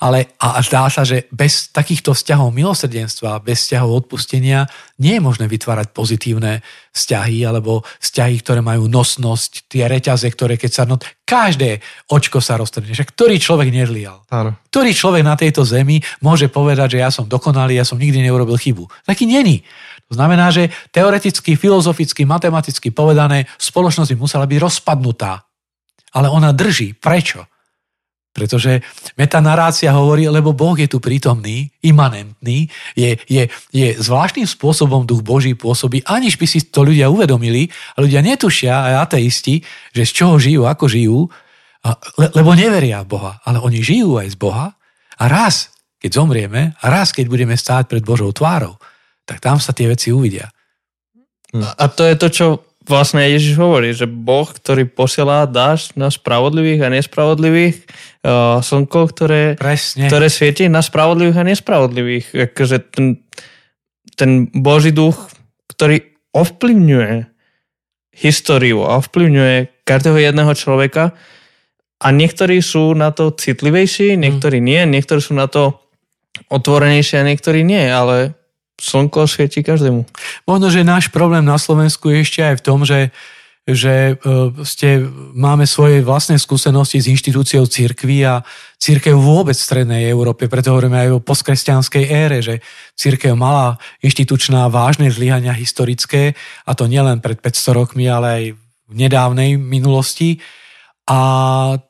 [0.00, 4.64] Ale a zdá sa, že bez takýchto vzťahov milosrdenstva, bez vzťahov odpustenia
[4.96, 10.70] nie je možné vytvárať pozitívne vzťahy alebo vzťahy, ktoré majú nosnosť, tie reťaze, ktoré keď
[10.72, 11.80] sa not, každé
[12.12, 12.92] očko sa roztrhne.
[12.92, 14.20] Že ktorý človek nezlial?
[14.28, 14.52] Áno.
[14.68, 18.60] Ktorý človek na tejto zemi môže povedať, že ja som dokonalý, ja som nikdy neurobil
[18.60, 18.84] chybu?
[19.08, 19.64] Taký není.
[20.12, 25.48] Znamená, že teoreticky, filozoficky, matematicky povedané, spoločnosť by musela byť rozpadnutá.
[26.12, 26.92] Ale ona drží.
[26.92, 27.48] Prečo?
[28.32, 28.80] Pretože
[29.20, 32.64] metanarácia hovorí, lebo Boh je tu prítomný, imanentný,
[32.96, 38.00] je, je, je zvláštnym spôsobom duch Boží pôsobí, aniž by si to ľudia uvedomili, a
[38.00, 39.60] ľudia netušia, aj ateisti,
[39.92, 41.18] že z čoho žijú, ako žijú,
[42.16, 44.66] le, lebo neveria v Boha, ale oni žijú aj z Boha
[45.20, 45.68] a raz,
[46.00, 48.80] keď zomrieme, a raz, keď budeme stáť pred Božou tvárou,
[49.24, 50.50] tak tam sa tie veci uvidia.
[51.52, 52.46] A to je to, čo
[52.88, 57.76] vlastne Ježiš hovorí, že Boh, ktorý posiela dáš na spravodlivých a nespravodlivých,
[58.26, 60.10] uh, slnko, ktoré, Presne.
[60.10, 62.26] ktoré svieti na spravodlivých a nespravodlivých.
[62.50, 63.22] Akože ten,
[64.18, 65.30] ten Boží duch,
[65.70, 67.28] ktorý ovplyvňuje
[68.12, 71.16] históriu a ovplyvňuje každého jedného človeka
[72.02, 75.80] a niektorí sú na to citlivejší, niektorí nie, niektorí sú na to
[76.50, 78.41] otvorenejší a niektorí nie, ale
[78.80, 80.06] slnko svieti každému.
[80.48, 83.12] Možno, že náš problém na Slovensku je ešte aj v tom, že
[83.62, 85.06] že e, ste,
[85.38, 88.42] máme svoje vlastné skúsenosti s inštitúciou církvy a
[88.74, 92.58] církev vôbec v Strednej Európe, preto hovoríme aj o postkresťanskej ére, že
[92.98, 96.34] církev mala inštitučná vážne zlyhania historické
[96.66, 98.44] a to nielen pred 500 rokmi, ale aj
[98.90, 100.42] v nedávnej minulosti
[101.12, 101.18] a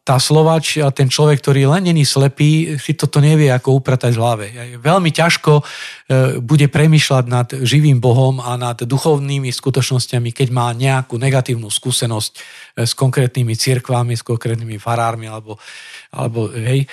[0.02, 4.18] tá Slovač a ten človek, ktorý len není slepý, si toto nevie ako upratať v
[4.18, 4.46] hlave.
[4.82, 5.64] Veľmi ťažko e,
[6.42, 12.38] bude premyšľať nad živým Bohom a nad duchovnými skutočnosťami, keď má nejakú negatívnu skúsenosť e,
[12.82, 15.54] s konkrétnymi cirkvami, s konkrétnymi farármi alebo,
[16.10, 16.90] alebo hej.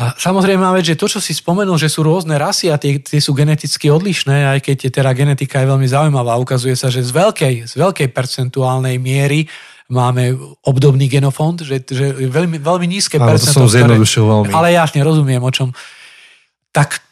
[0.00, 3.20] A samozrejme máme, že to, čo si spomenul, že sú rôzne rasy a tie, tie
[3.20, 7.54] sú geneticky odlišné, aj keď teda genetika je veľmi zaujímavá, ukazuje sa, že z veľkej,
[7.68, 9.46] z veľkej percentuálnej miery
[9.90, 13.60] máme obdobný genofond, že, že veľmi, veľmi nízke ale percento.
[13.60, 14.52] to som zjednodušil veľmi.
[14.54, 15.74] Ale jasne, rozumiem o čom.
[16.70, 17.02] Tak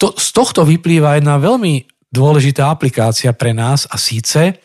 [0.00, 4.56] to, z tohto vyplýva jedna veľmi dôležitá aplikácia pre nás a síce,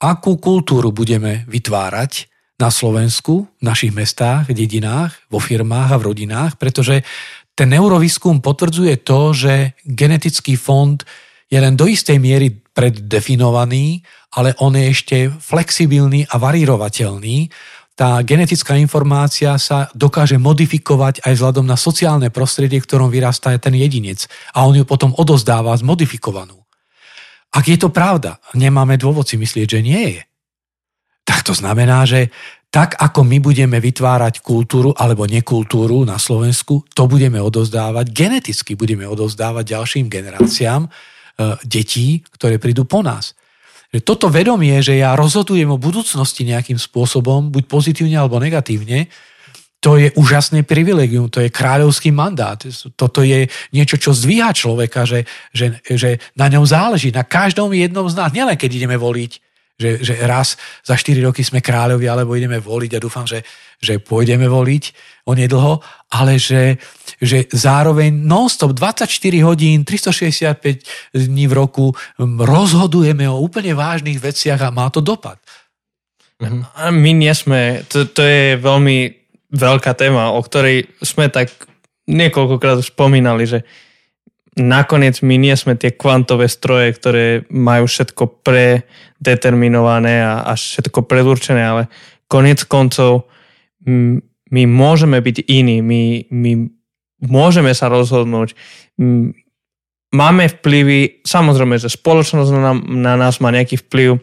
[0.00, 6.52] akú kultúru budeme vytvárať na Slovensku, v našich mestách, dedinách, vo firmách a v rodinách,
[6.56, 7.04] pretože
[7.56, 11.00] ten neuroviskum potvrdzuje to, že genetický fond
[11.46, 14.02] je len do istej miery preddefinovaný
[14.36, 17.48] ale on je ešte flexibilný a varírovateľný.
[17.96, 23.72] Tá genetická informácia sa dokáže modifikovať aj vzhľadom na sociálne prostredie, v ktorom vyrastá ten
[23.72, 26.60] jedinec a on ju potom odozdáva zmodifikovanú.
[27.56, 30.22] Ak je to pravda, nemáme dôvod si myslieť, že nie je.
[31.24, 32.28] Tak to znamená, že
[32.68, 39.08] tak ako my budeme vytvárať kultúru alebo nekultúru na Slovensku, to budeme odozdávať, geneticky budeme
[39.08, 40.84] odozdávať ďalším generáciám
[41.64, 43.36] detí, ktoré prídu po nás.
[44.02, 49.08] Toto vedomie, že ja rozhodujem o budúcnosti nejakým spôsobom, buď pozitívne alebo negatívne,
[49.86, 52.58] to je úžasné privilegium, to je kráľovský mandát.
[52.98, 55.22] Toto je niečo, čo zdvíha človeka, že,
[55.54, 59.32] že, že na ňom záleží, na každom jednom z nás, nielen keď ideme voliť,
[59.76, 63.44] že, že raz za 4 roky sme kráľovi, alebo ideme voliť a dúfam, že,
[63.76, 64.84] že pôjdeme voliť
[65.26, 65.82] onedlho,
[66.14, 66.78] ale že,
[67.18, 69.10] že zároveň non-stop 24
[69.42, 71.90] hodín, 365 dní v roku
[72.22, 75.42] rozhodujeme o úplne vážnych veciach a má to dopad.
[76.38, 76.62] Mhm.
[76.78, 81.50] A my nie sme, to, to je veľmi veľká téma, o ktorej sme tak
[82.06, 83.66] niekoľkokrát spomínali, že
[84.56, 91.62] nakoniec my nie sme tie kvantové stroje, ktoré majú všetko predeterminované a, a všetko predurčené,
[91.62, 91.82] ale
[92.26, 93.28] konec koncov
[94.50, 96.52] my môžeme byť iní, my, my
[97.26, 98.54] môžeme sa rozhodnúť.
[100.14, 104.22] Máme vplyvy, samozrejme, že spoločnosť na, na nás má nejaký vplyv,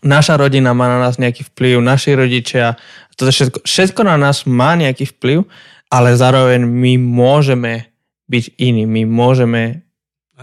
[0.00, 2.80] naša rodina má na nás nejaký vplyv, naši rodičia,
[3.16, 5.44] toto všetko, všetko na nás má nejaký vplyv,
[5.92, 7.90] ale zároveň my môžeme
[8.30, 8.86] byť iní.
[8.86, 9.82] My môžeme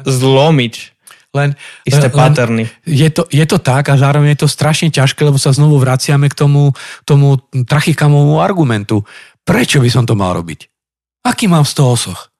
[0.03, 0.96] zlomiť
[1.37, 1.49] Len,
[1.85, 2.65] Isté paterny.
[2.83, 6.25] je, to, je to tak a zároveň je to strašne ťažké, lebo sa znovu vraciame
[6.33, 6.73] k tomu,
[7.05, 9.05] tomu trachikamovému argumentu.
[9.45, 10.65] Prečo by som to mal robiť?
[11.27, 12.33] Aký mám z toho osoch?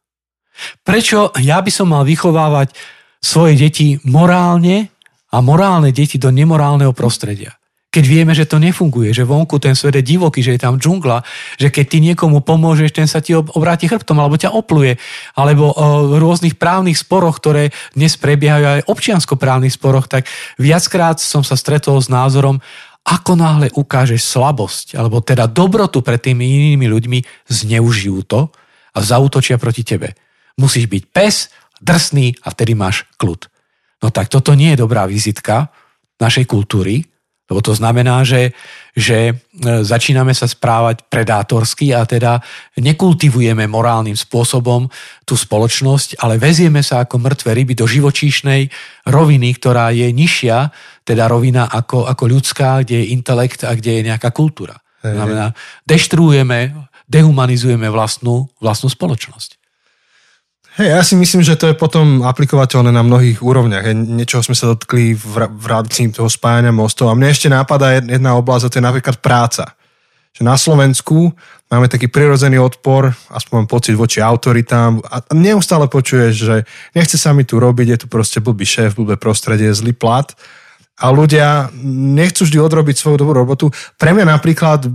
[0.82, 2.74] Prečo ja by som mal vychovávať
[3.22, 4.90] svoje deti morálne
[5.30, 7.57] a morálne deti do nemorálneho prostredia?
[7.98, 11.26] Keď vieme, že to nefunguje, že vonku ten svet je divoký, že je tam džungla,
[11.58, 15.02] že keď ty niekomu pomôžeš, ten sa ti obráti chrbtom alebo ťa opluje,
[15.34, 15.74] alebo
[16.14, 20.30] v rôznych právnych sporoch, ktoré dnes prebiehajú aj občianskoprávnych sporoch, tak
[20.62, 22.62] viackrát som sa stretol s názorom,
[23.02, 28.54] ako náhle ukážeš slabosť, alebo teda dobrotu pred tými inými ľuďmi, zneužijú to
[28.94, 30.14] a zautočia proti tebe.
[30.62, 31.50] Musíš byť pes,
[31.82, 33.50] drsný a vtedy máš kľud.
[34.06, 35.74] No tak toto nie je dobrá vizitka
[36.22, 37.17] našej kultúry,
[37.48, 38.52] lebo to znamená, že,
[38.92, 39.34] že e,
[39.84, 42.44] začíname sa správať predátorsky a teda
[42.76, 44.92] nekultivujeme morálnym spôsobom
[45.24, 48.68] tú spoločnosť, ale vezieme sa ako mŕtve ryby do živočíšnej
[49.08, 50.72] roviny, ktorá je nižšia,
[51.08, 54.84] teda rovina ako, ako ľudská, kde je intelekt a kde je nejaká kultúra.
[55.02, 55.56] To znamená,
[55.88, 56.76] deštruujeme,
[57.08, 59.57] dehumanizujeme vlastnú, vlastnú spoločnosť.
[60.78, 63.82] Hej, ja si myslím, že to je potom aplikovateľné na mnohých úrovniach.
[63.82, 67.10] Hej, niečoho sme sa dotkli v, rámci toho spájania mostov.
[67.10, 69.74] A mne ešte nápada jedna oblasť, a to je napríklad práca.
[70.38, 71.34] Že na Slovensku
[71.66, 76.56] máme taký prirodzený odpor, aspoň pocit voči autoritám a neustále počuješ, že
[76.94, 80.30] nechce sa mi tu robiť, je tu proste blbý šéf, blbé prostredie, zlý plat
[80.94, 83.74] a ľudia nechcú vždy odrobiť svoju dobrú robotu.
[83.98, 84.86] Pre mňa napríklad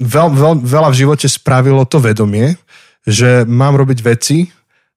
[0.00, 2.56] veľ, veľ, veľa v živote spravilo to vedomie,
[3.04, 4.48] že mám robiť veci,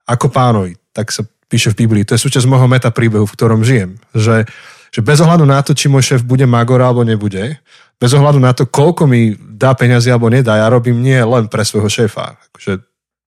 [0.06, 0.78] ako pánovi.
[0.94, 2.06] Tak sa píše v Biblii.
[2.08, 3.98] To je súčasť môjho meta príbehu, v ktorom žijem.
[4.14, 4.46] Že,
[4.94, 7.62] že bez ohľadu na to, či môj šéf bude magor alebo nebude,
[7.96, 11.64] bez ohľadu na to, koľko mi dá peniazy alebo nedá, ja robím nie len pre
[11.64, 12.36] svojho šéfa.
[12.52, 12.84] Akože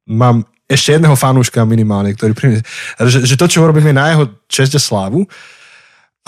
[0.09, 2.61] mám ešte jedného fanúška minimálne, ktorý príde.
[3.01, 5.25] Že, že to, čo robím, je na jeho čest a slávu,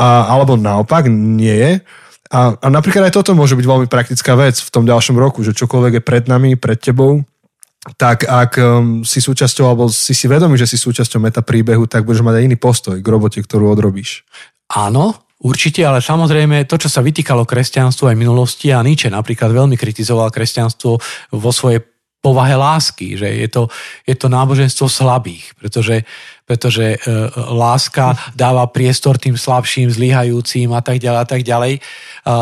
[0.00, 1.72] a, alebo naopak nie je.
[2.32, 5.52] A, a napríklad aj toto môže byť veľmi praktická vec v tom ďalšom roku, že
[5.52, 7.20] čokoľvek je pred nami, pred tebou,
[7.96, 12.04] tak ak um, si súčasťou, alebo si si vedomý, že si súčasťou meta príbehu, tak
[12.04, 14.28] budeš mať aj iný postoj k robote, ktorú odrobíš.
[14.68, 19.56] Áno, určite, ale samozrejme to, čo sa vytýkalo kresťanstvu aj v minulosti a Nietzsche napríklad
[19.56, 20.92] veľmi kritizoval kresťanstvo
[21.32, 21.80] vo svojej
[22.20, 23.72] povahe lásky, že je to,
[24.04, 26.04] je to náboženstvo slabých, pretože,
[26.44, 26.98] pretože e,
[27.48, 31.72] láska dáva priestor tým slabším, zlyhajúcim a tak ďalej a tak ďalej.
[31.80, 31.80] A,
[32.28, 32.36] a,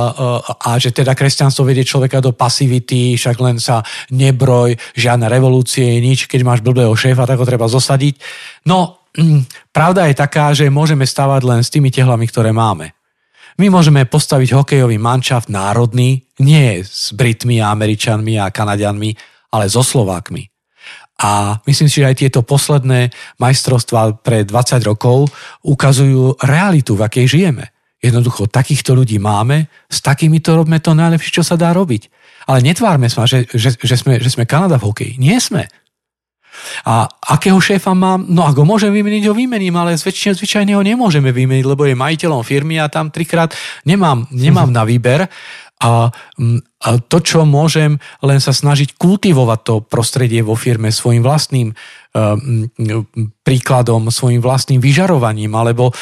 [0.59, 6.27] a že teda kresťanstvo vedie človeka do pasivity, však len sa nebroj, žiadne revolúcie, nič,
[6.27, 8.19] keď máš blbého šéfa, tak ho treba zosadiť.
[8.67, 12.99] No, mm, pravda je taká, že môžeme stavať len s tými tehlami, ktoré máme.
[13.59, 20.49] My môžeme postaviť hokejový manšaft národný, nie s Britmi Američanmi a Kanadianmi, ale so Slovákmi.
[21.19, 23.11] A myslím si, že aj tieto posledné
[23.43, 25.27] majstrovstvá pre 20 rokov
[25.67, 27.75] ukazujú realitu, v akej žijeme.
[27.99, 32.07] Jednoducho, takýchto ľudí máme, s takýmito robíme to najlepšie, čo sa dá robiť.
[32.47, 35.19] Ale netvárme sa, že, že, že, sme, že sme Kanada v hokeji.
[35.19, 35.67] Nie sme.
[36.87, 38.27] A akého šéfa mám?
[38.31, 42.43] No ak môžem vymeniť, ho vymením, ale zväčšine, zvyčajne ho nemôžeme vymeniť, lebo je majiteľom
[42.43, 43.55] firmy a tam trikrát
[43.87, 45.27] nemám, nemám na výber.
[45.79, 51.23] A, mm, a to, čo môžem len sa snažiť kultivovať to prostredie vo firme svojim
[51.23, 51.75] vlastným
[53.45, 55.95] príkladom, svojim vlastným vyžarovaním, alebo e,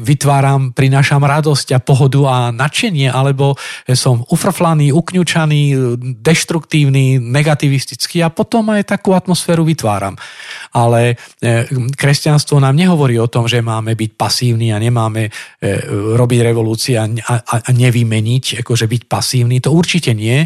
[0.00, 3.56] vytváram, prinášam radosť a pohodu a nadšenie, alebo
[3.92, 5.62] som ufrflaný, ukňučaný,
[6.20, 10.16] deštruktívny, negativistický a potom aj takú atmosféru vytváram.
[10.76, 15.30] Ale e, kresťanstvo nám nehovorí o tom, že máme byť pasívni a nemáme e,
[16.16, 17.06] robiť revolúcie a,
[17.72, 19.60] nevymeniť, akože byť pasívny.
[19.64, 20.44] To určite nie.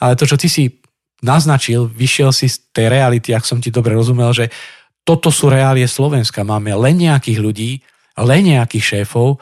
[0.00, 0.79] Ale to, čo ty si
[1.20, 4.48] naznačil, vyšiel si z tej reality, ak som ti dobre rozumel, že
[5.04, 6.44] toto sú reálie Slovenska.
[6.44, 7.70] Máme len nejakých ľudí,
[8.20, 9.40] len nejakých šéfov,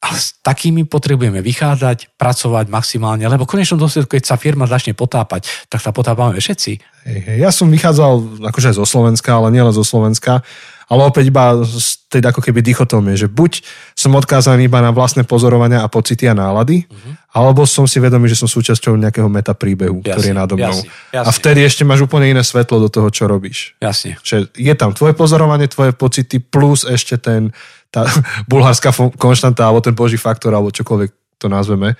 [0.00, 4.96] a s takými potrebujeme vychádzať, pracovať maximálne, lebo v konečnom dôsledku, keď sa firma začne
[4.96, 6.80] potápať, tak sa potápame všetci.
[7.36, 10.40] Ja som vychádzal akože zo Slovenska, ale nielen zo Slovenska
[10.90, 13.62] ale opäť iba z tej ako keby dichotómie, že buď
[13.94, 17.14] som odkázaný iba na vlastné pozorovania a pocity a nálady, uh-huh.
[17.30, 20.74] alebo som si vedomý, že som súčasťou nejakého meta príbehu, jasne, ktorý je nado mnou.
[20.82, 21.26] Jasne, jasne.
[21.26, 23.78] A vtedy ešte máš úplne iné svetlo do toho, čo robíš.
[23.78, 24.18] Jasne.
[24.26, 27.54] Že je tam tvoje pozorovanie, tvoje pocity, plus ešte ten,
[27.94, 28.10] tá
[28.50, 31.94] bulharská konštanta, alebo ten boží faktor, alebo čokoľvek to nazveme.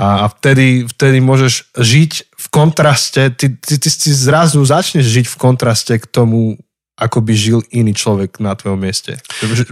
[0.00, 5.26] A, a vtedy, vtedy môžeš žiť v kontraste, ty, ty, ty, ty zrazu začneš žiť
[5.30, 6.58] v kontraste k tomu
[7.00, 9.16] ako by žil iný človek na tvojom mieste.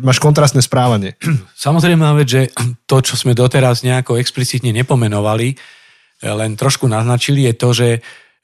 [0.01, 1.21] Máš kontrastné správanie.
[1.69, 2.43] Samozrejme, vec, že
[2.88, 5.53] to, čo sme doteraz nejako explicitne nepomenovali,
[6.25, 7.88] len trošku naznačili, je to, že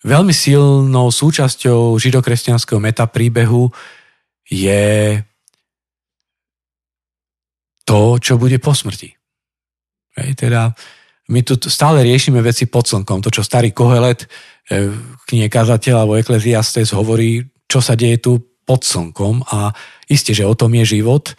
[0.04, 3.72] veľmi silnou súčasťou židokresťanského metapríbehu
[4.46, 5.18] je
[7.88, 9.10] to, čo bude po smrti.
[10.14, 10.70] Hej, teda
[11.32, 13.24] my tu stále riešime veci pod slnkom.
[13.24, 14.28] To, čo starý Kohelet,
[14.68, 14.92] e,
[15.24, 19.72] knihe kazateľ alebo Ecclesiastes hovorí, čo sa deje tu pod slnkom a
[20.08, 21.36] isté, že o tom je život.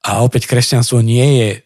[0.00, 1.58] A opäť kresťanstvo nie je e,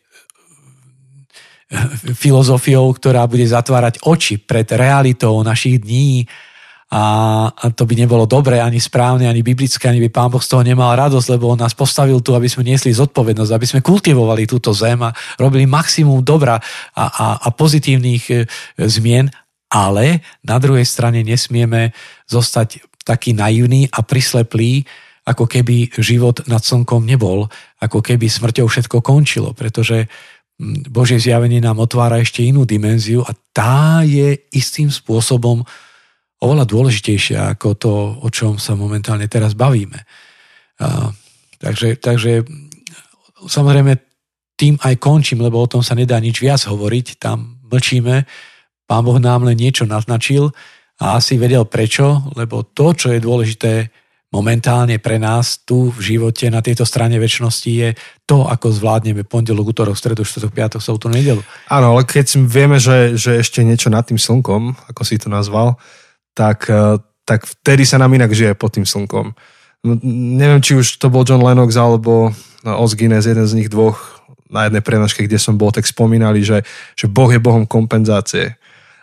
[2.12, 6.26] filozofiou, ktorá bude zatvárať oči pred realitou našich dní
[6.94, 10.62] a, to by nebolo dobré, ani správne, ani biblické, ani by Pán Boh z toho
[10.62, 14.70] nemal radosť, lebo on nás postavil tu, aby sme niesli zodpovednosť, aby sme kultivovali túto
[14.70, 16.62] zem a robili maximum dobra
[16.94, 18.34] a, a, a pozitívnych e,
[18.78, 19.26] zmien,
[19.74, 21.90] ale na druhej strane nesmieme
[22.30, 24.82] zostať taký naivný a prisleplý,
[25.24, 27.48] ako keby život nad slnkom nebol,
[27.80, 30.08] ako keby smrťou všetko končilo, pretože
[30.88, 35.66] Božie zjavenie nám otvára ešte inú dimenziu a tá je istým spôsobom
[36.44, 40.04] oveľa dôležitejšia ako to, o čom sa momentálne teraz bavíme.
[40.78, 41.10] A,
[41.58, 42.44] takže, takže
[43.48, 43.96] samozrejme
[44.54, 48.22] tým aj končím, lebo o tom sa nedá nič viac hovoriť, tam mlčíme,
[48.86, 50.54] pán Boh nám len niečo naznačil
[51.00, 53.90] a asi vedel prečo, lebo to, čo je dôležité
[54.34, 57.94] momentálne pre nás tu v živote na tejto strane väčšnosti je
[58.26, 61.38] to, ako zvládneme pondelok, útorok, stredu, štvrtok, piatok, sobotu, nedelu.
[61.70, 65.78] Áno, ale keď vieme, že, že ešte niečo nad tým slnkom, ako si to nazval,
[66.34, 69.38] tak, e, tak vtedy sa nám inak žije pod tým slnkom.
[69.86, 69.92] No,
[70.34, 72.34] neviem, či už to bol John Lennox alebo
[72.66, 74.18] Oz Guinness, jeden z nich dvoch
[74.50, 76.66] na jednej prenaške, kde som bol, tak spomínali, že,
[76.98, 78.58] že Boh je Bohom kompenzácie.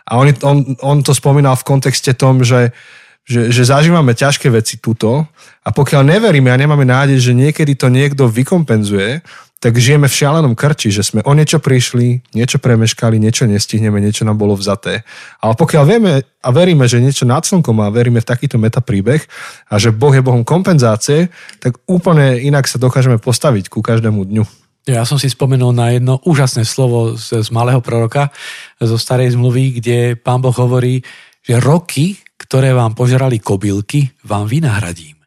[0.08, 2.74] A on, on, on to spomínal v kontexte tom, že,
[3.22, 5.26] že, že zažívame ťažké veci tuto
[5.62, 9.22] a pokiaľ neveríme a nemáme nádej, že niekedy to niekto vykompenzuje,
[9.62, 14.26] tak žijeme v šialenom krči, že sme o niečo prišli, niečo premeškali, niečo nestihneme, niečo
[14.26, 15.06] nám bolo vzaté.
[15.38, 19.22] Ale pokiaľ vieme a veríme, že niečo nad slnkom a veríme v takýto metapríbeh
[19.70, 21.30] a že Boh je Bohom kompenzácie,
[21.62, 24.61] tak úplne inak sa dokážeme postaviť ku každému dňu.
[24.82, 28.34] Ja som si spomenul na jedno úžasné slovo z, z malého proroka
[28.82, 30.98] zo starej zmluvy, kde pán Boh hovorí,
[31.38, 35.22] že roky, ktoré vám požerali kobylky, vám vynahradím.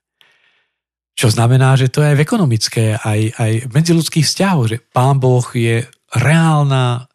[1.16, 5.24] Čo znamená, že to je aj v ekonomické, aj, aj v medziludských vzťahoch, že Pán
[5.24, 7.08] Boh je reálna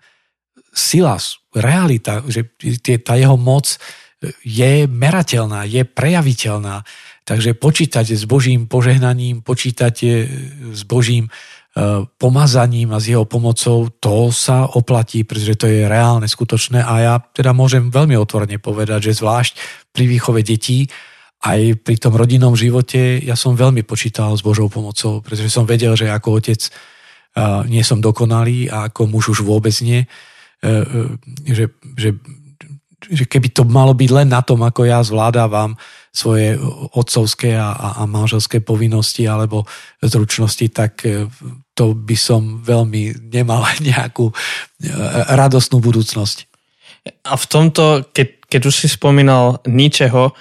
[0.73, 1.21] sila,
[1.53, 2.49] realita, že
[3.05, 3.77] tá jeho moc
[4.41, 6.81] je merateľná, je prejaviteľná.
[7.29, 9.95] Takže počítať s Božím požehnaním, počítať
[10.73, 11.29] s Božím
[12.21, 17.15] pomazaním a s jeho pomocou, to sa oplatí, pretože to je reálne, skutočné a ja
[17.21, 19.53] teda môžem veľmi otvorene povedať, že zvlášť
[19.95, 20.91] pri výchove detí
[21.41, 25.97] aj pri tom rodinnom živote ja som veľmi počítal s Božou pomocou, pretože som vedel,
[25.97, 26.61] že ako otec
[27.71, 30.03] nie som dokonalý a ako muž už vôbec nie.
[30.03, 31.05] E, e,
[31.47, 31.65] že,
[31.95, 32.11] že,
[33.07, 35.79] že keby to malo byť len na tom, ako ja zvládavam
[36.11, 36.59] svoje
[36.91, 39.63] otcovské a, a manželské povinnosti alebo
[40.03, 41.31] zručnosti, tak e,
[41.79, 44.35] to by som veľmi nemal nejakú
[45.31, 46.51] radostnú budúcnosť.
[47.25, 50.37] A v tomto, keď, keď už si spomínal ničeho,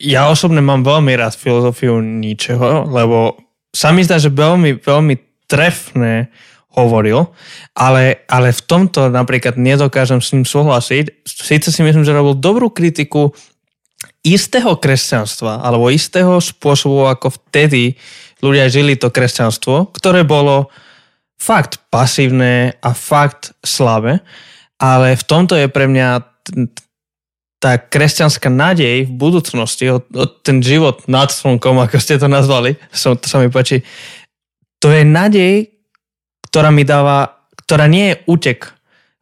[0.00, 3.36] ja osobne mám veľmi rád filozofiu ničeho, lebo
[3.74, 6.32] sa mi zdá, že veľmi, veľmi trefné
[6.72, 7.26] hovoril,
[7.74, 11.26] ale, ale v tomto napríklad nedokážem s ním súhlasiť.
[11.26, 13.34] Sice si myslím, že robil dobrú kritiku
[14.28, 17.96] istého kresťanstva, alebo istého spôsobu, ako vtedy
[18.44, 20.68] ľudia žili to kresťanstvo, ktoré bolo
[21.38, 24.20] fakt pasívne a fakt slabé,
[24.78, 26.08] ale v tomto je pre mňa
[27.58, 32.78] tá kresťanská nádej v budúcnosti, o, o ten život nad slnkom, ako ste to nazvali,
[32.94, 33.82] som, to sa mi páči,
[34.78, 35.74] to je nádej,
[36.46, 38.70] ktorá mi dáva, ktorá nie je útek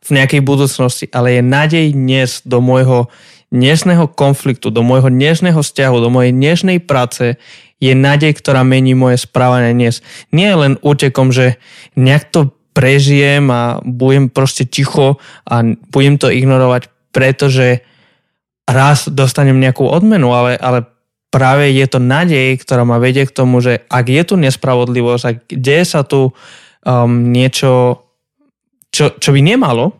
[0.04, 3.08] v nejakej budúcnosti, ale je nádej dnes do môjho
[3.50, 7.38] dnešného konfliktu, do môjho dnešného vzťahu, do mojej dnešnej práce,
[7.76, 10.00] je nádej, ktorá mení moje správanie dnes.
[10.32, 11.60] Nie len útekom, že
[11.94, 15.16] nejak to prežijem a budem proste ticho
[15.48, 15.54] a
[15.92, 17.80] budem to ignorovať, pretože
[18.68, 20.84] raz dostanem nejakú odmenu, ale, ale
[21.32, 25.36] práve je to nádej, ktorá ma vedie k tomu, že ak je tu nespravodlivosť, ak
[25.52, 28.04] deje sa tu um, niečo,
[28.90, 29.96] čo, čo by nemalo,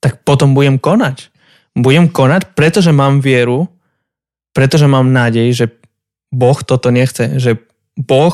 [0.00, 1.28] tak potom budem konať.
[1.76, 3.68] Budem konať, pretože mám vieru,
[4.56, 5.66] pretože mám nádej, že
[6.32, 7.60] Boh toto nechce, že
[7.96, 8.32] Boh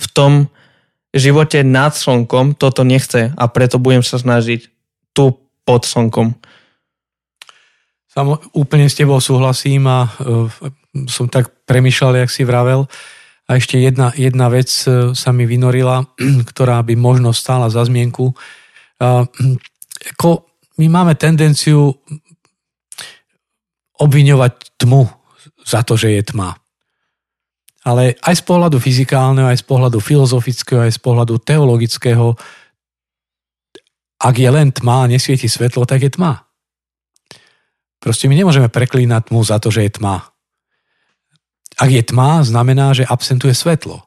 [0.00, 0.32] v tom
[1.12, 4.72] živote nad slnkom toto nechce a preto budem sa snažiť
[5.12, 5.36] tu
[5.68, 6.32] pod slnkom.
[8.12, 10.48] Samo, úplne s tebou súhlasím a uh,
[11.08, 12.84] som tak premyšľal, jak si vravel.
[13.48, 16.04] A ešte jedna, jedna vec uh, sa mi vynorila,
[16.50, 18.32] ktorá by možno stála za zmienku.
[19.00, 19.24] Uh,
[20.16, 20.48] ako
[20.80, 21.96] my máme tendenciu
[24.00, 25.08] obviňovať tmu
[25.66, 26.56] za to, že je tma.
[27.82, 32.38] Ale aj z pohľadu fyzikálneho, aj z pohľadu filozofického, aj z pohľadu teologického,
[34.22, 36.46] ak je len tma a nesvieti svetlo, tak je tma.
[37.98, 40.30] Proste my nemôžeme preklínať tmu za to, že je tma.
[41.78, 44.06] Ak je tma, znamená, že absentuje svetlo.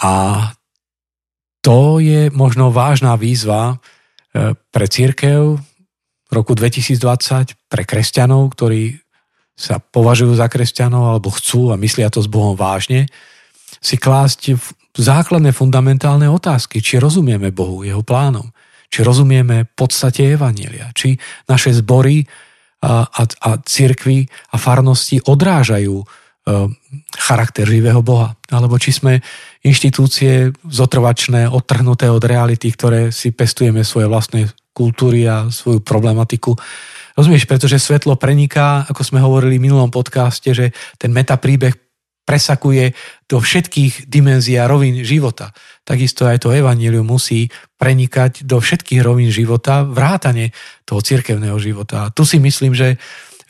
[0.00, 0.12] A
[1.60, 3.76] to je možno vážna výzva
[4.32, 5.60] e, pre církev
[6.32, 8.98] roku 2020, pre kresťanov, ktorí
[9.52, 13.06] sa považujú za kresťanov alebo chcú a myslia to s Bohom vážne,
[13.78, 14.56] si klásť
[14.96, 18.52] základné fundamentálne otázky, či rozumieme Bohu, jeho plánom,
[18.92, 21.16] či rozumieme podstate Evanielia, či
[21.48, 22.24] naše zbory
[22.84, 26.06] a, a, a cirkvy a farnosti odrážajú e,
[27.16, 29.24] charakter živého Boha, alebo či sme
[29.64, 36.56] inštitúcie zotrvačné, odtrhnuté od reality, ktoré si pestujeme svoje vlastné kultúry a svoju problematiku
[37.12, 41.76] Rozumieš, pretože svetlo preniká, ako sme hovorili v minulom podcaste, že ten metapríbeh
[42.24, 42.96] presakuje
[43.28, 45.52] do všetkých dimenzií a rovín života.
[45.84, 50.54] Takisto aj to evanílium musí prenikať do všetkých rovín života, vrátane
[50.88, 52.08] toho cirkevného života.
[52.08, 52.96] A tu si myslím, že,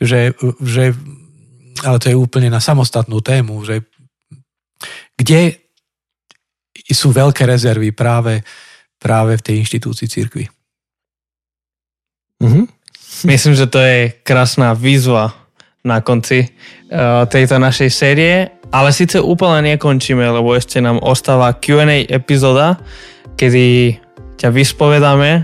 [0.01, 0.91] že, že
[1.85, 3.87] ale to je úplne na samostatnú tému, že
[5.15, 5.63] kde
[6.91, 8.43] sú veľké rezervy práve,
[8.99, 10.49] práve v tej inštitúcii cirkvi.
[12.43, 12.65] Mm-hmm.
[13.23, 15.31] Myslím, že to je krásna výzva
[15.83, 22.03] na konci uh, tejto našej série, ale síce úplne nekončíme, lebo ešte nám ostáva Q&A
[22.07, 22.79] epizóda,
[23.39, 23.95] kedy
[24.35, 25.29] ťa vyspovedáme,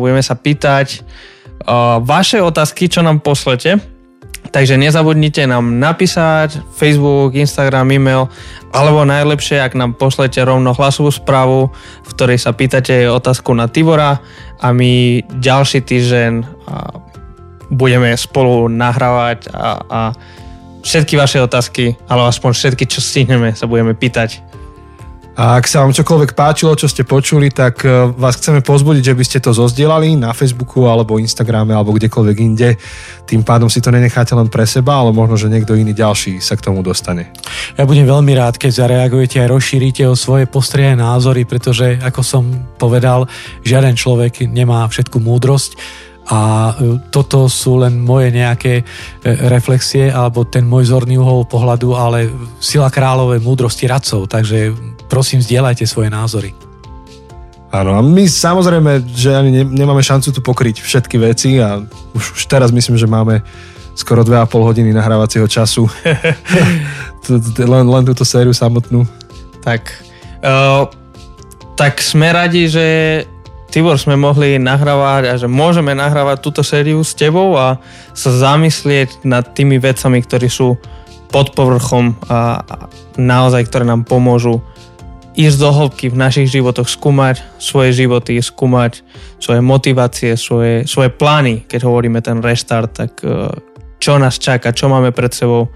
[0.00, 1.04] budeme sa pýtať
[1.68, 3.76] uh, vaše otázky, čo nám poslete.
[4.48, 8.32] Takže nezabudnite nám napísať Facebook, Instagram, e-mail,
[8.72, 11.68] alebo najlepšie, ak nám pošlete rovno hlasovú správu,
[12.04, 14.24] v ktorej sa pýtate otázku na Tibora
[14.58, 16.32] a my ďalší týždeň
[17.70, 20.00] budeme spolu nahrávať a, a
[20.82, 24.47] všetky vaše otázky, ale aspoň všetky, čo stihneme, sa budeme pýtať.
[25.38, 29.14] A ak sa vám čokoľvek páčilo, čo ste počuli, tak e, vás chceme pozbudiť, že
[29.14, 32.74] by ste to zozdielali na Facebooku alebo Instagrame alebo kdekoľvek inde.
[33.22, 36.58] Tým pádom si to nenecháte len pre seba, ale možno, že niekto iný ďalší sa
[36.58, 37.30] k tomu dostane.
[37.78, 42.42] Ja budem veľmi rád, keď zareagujete a rozšírite o svoje postrie názory, pretože, ako som
[42.74, 43.30] povedal,
[43.62, 45.78] žiaden človek nemá všetku múdrosť
[46.34, 48.84] a e, toto sú len moje nejaké e,
[49.46, 52.26] reflexie alebo ten môj zorný uhol pohľadu, ale
[52.58, 56.52] sila kráľovej múdrosti radcov, takže prosím, zdieľajte svoje názory.
[57.68, 61.84] Áno, a my samozrejme, že ani nemáme šancu tu pokryť všetky veci a
[62.16, 63.44] už, už teraz myslím, že máme
[63.92, 65.84] skoro 2,5 hodiny nahrávacieho času.
[67.72, 69.04] len, len túto sériu samotnú.
[69.60, 69.84] Tak,
[70.40, 70.88] uh,
[71.76, 72.86] tak sme radi, že
[73.68, 77.76] Tibor sme mohli nahrávať a že môžeme nahrávať túto sériu s tebou a
[78.16, 80.80] sa zamyslieť nad tými vecami, ktorí sú
[81.28, 82.64] pod povrchom a
[83.20, 84.64] naozaj, ktoré nám pomôžu
[85.38, 89.06] ísť do hĺbky v našich životoch, skúmať svoje životy, skúmať
[89.38, 93.46] svoje motivácie, svoje, svoje plány, keď hovoríme ten restart, tak e,
[94.02, 95.70] čo nás čaká, čo máme pred sebou,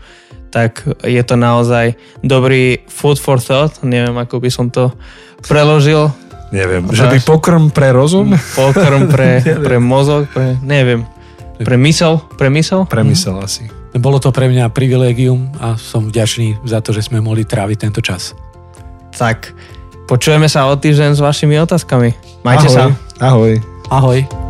[0.50, 1.94] tak je to naozaj
[2.26, 4.90] dobrý food for thought, neviem, ako by som to
[5.46, 6.10] preložil,
[6.52, 8.36] Neviem, že by pokrm pre rozum?
[8.52, 9.40] Pokrm pre,
[9.72, 11.08] pre mozog, pre, neviem.
[11.56, 12.20] Pre mysel?
[12.36, 12.84] Pre mysel?
[12.84, 13.44] Pre mysel mm.
[13.48, 13.64] asi.
[13.96, 18.04] Bolo to pre mňa privilégium a som vďačný za to, že sme mohli tráviť tento
[18.04, 18.36] čas.
[19.14, 19.52] Tak,
[20.08, 22.16] počujeme sa o týždeň s vašimi otázkami.
[22.42, 22.74] Majte Ahoj.
[22.74, 22.82] sa.
[23.22, 23.52] Ahoj.
[23.92, 24.41] Ahoj.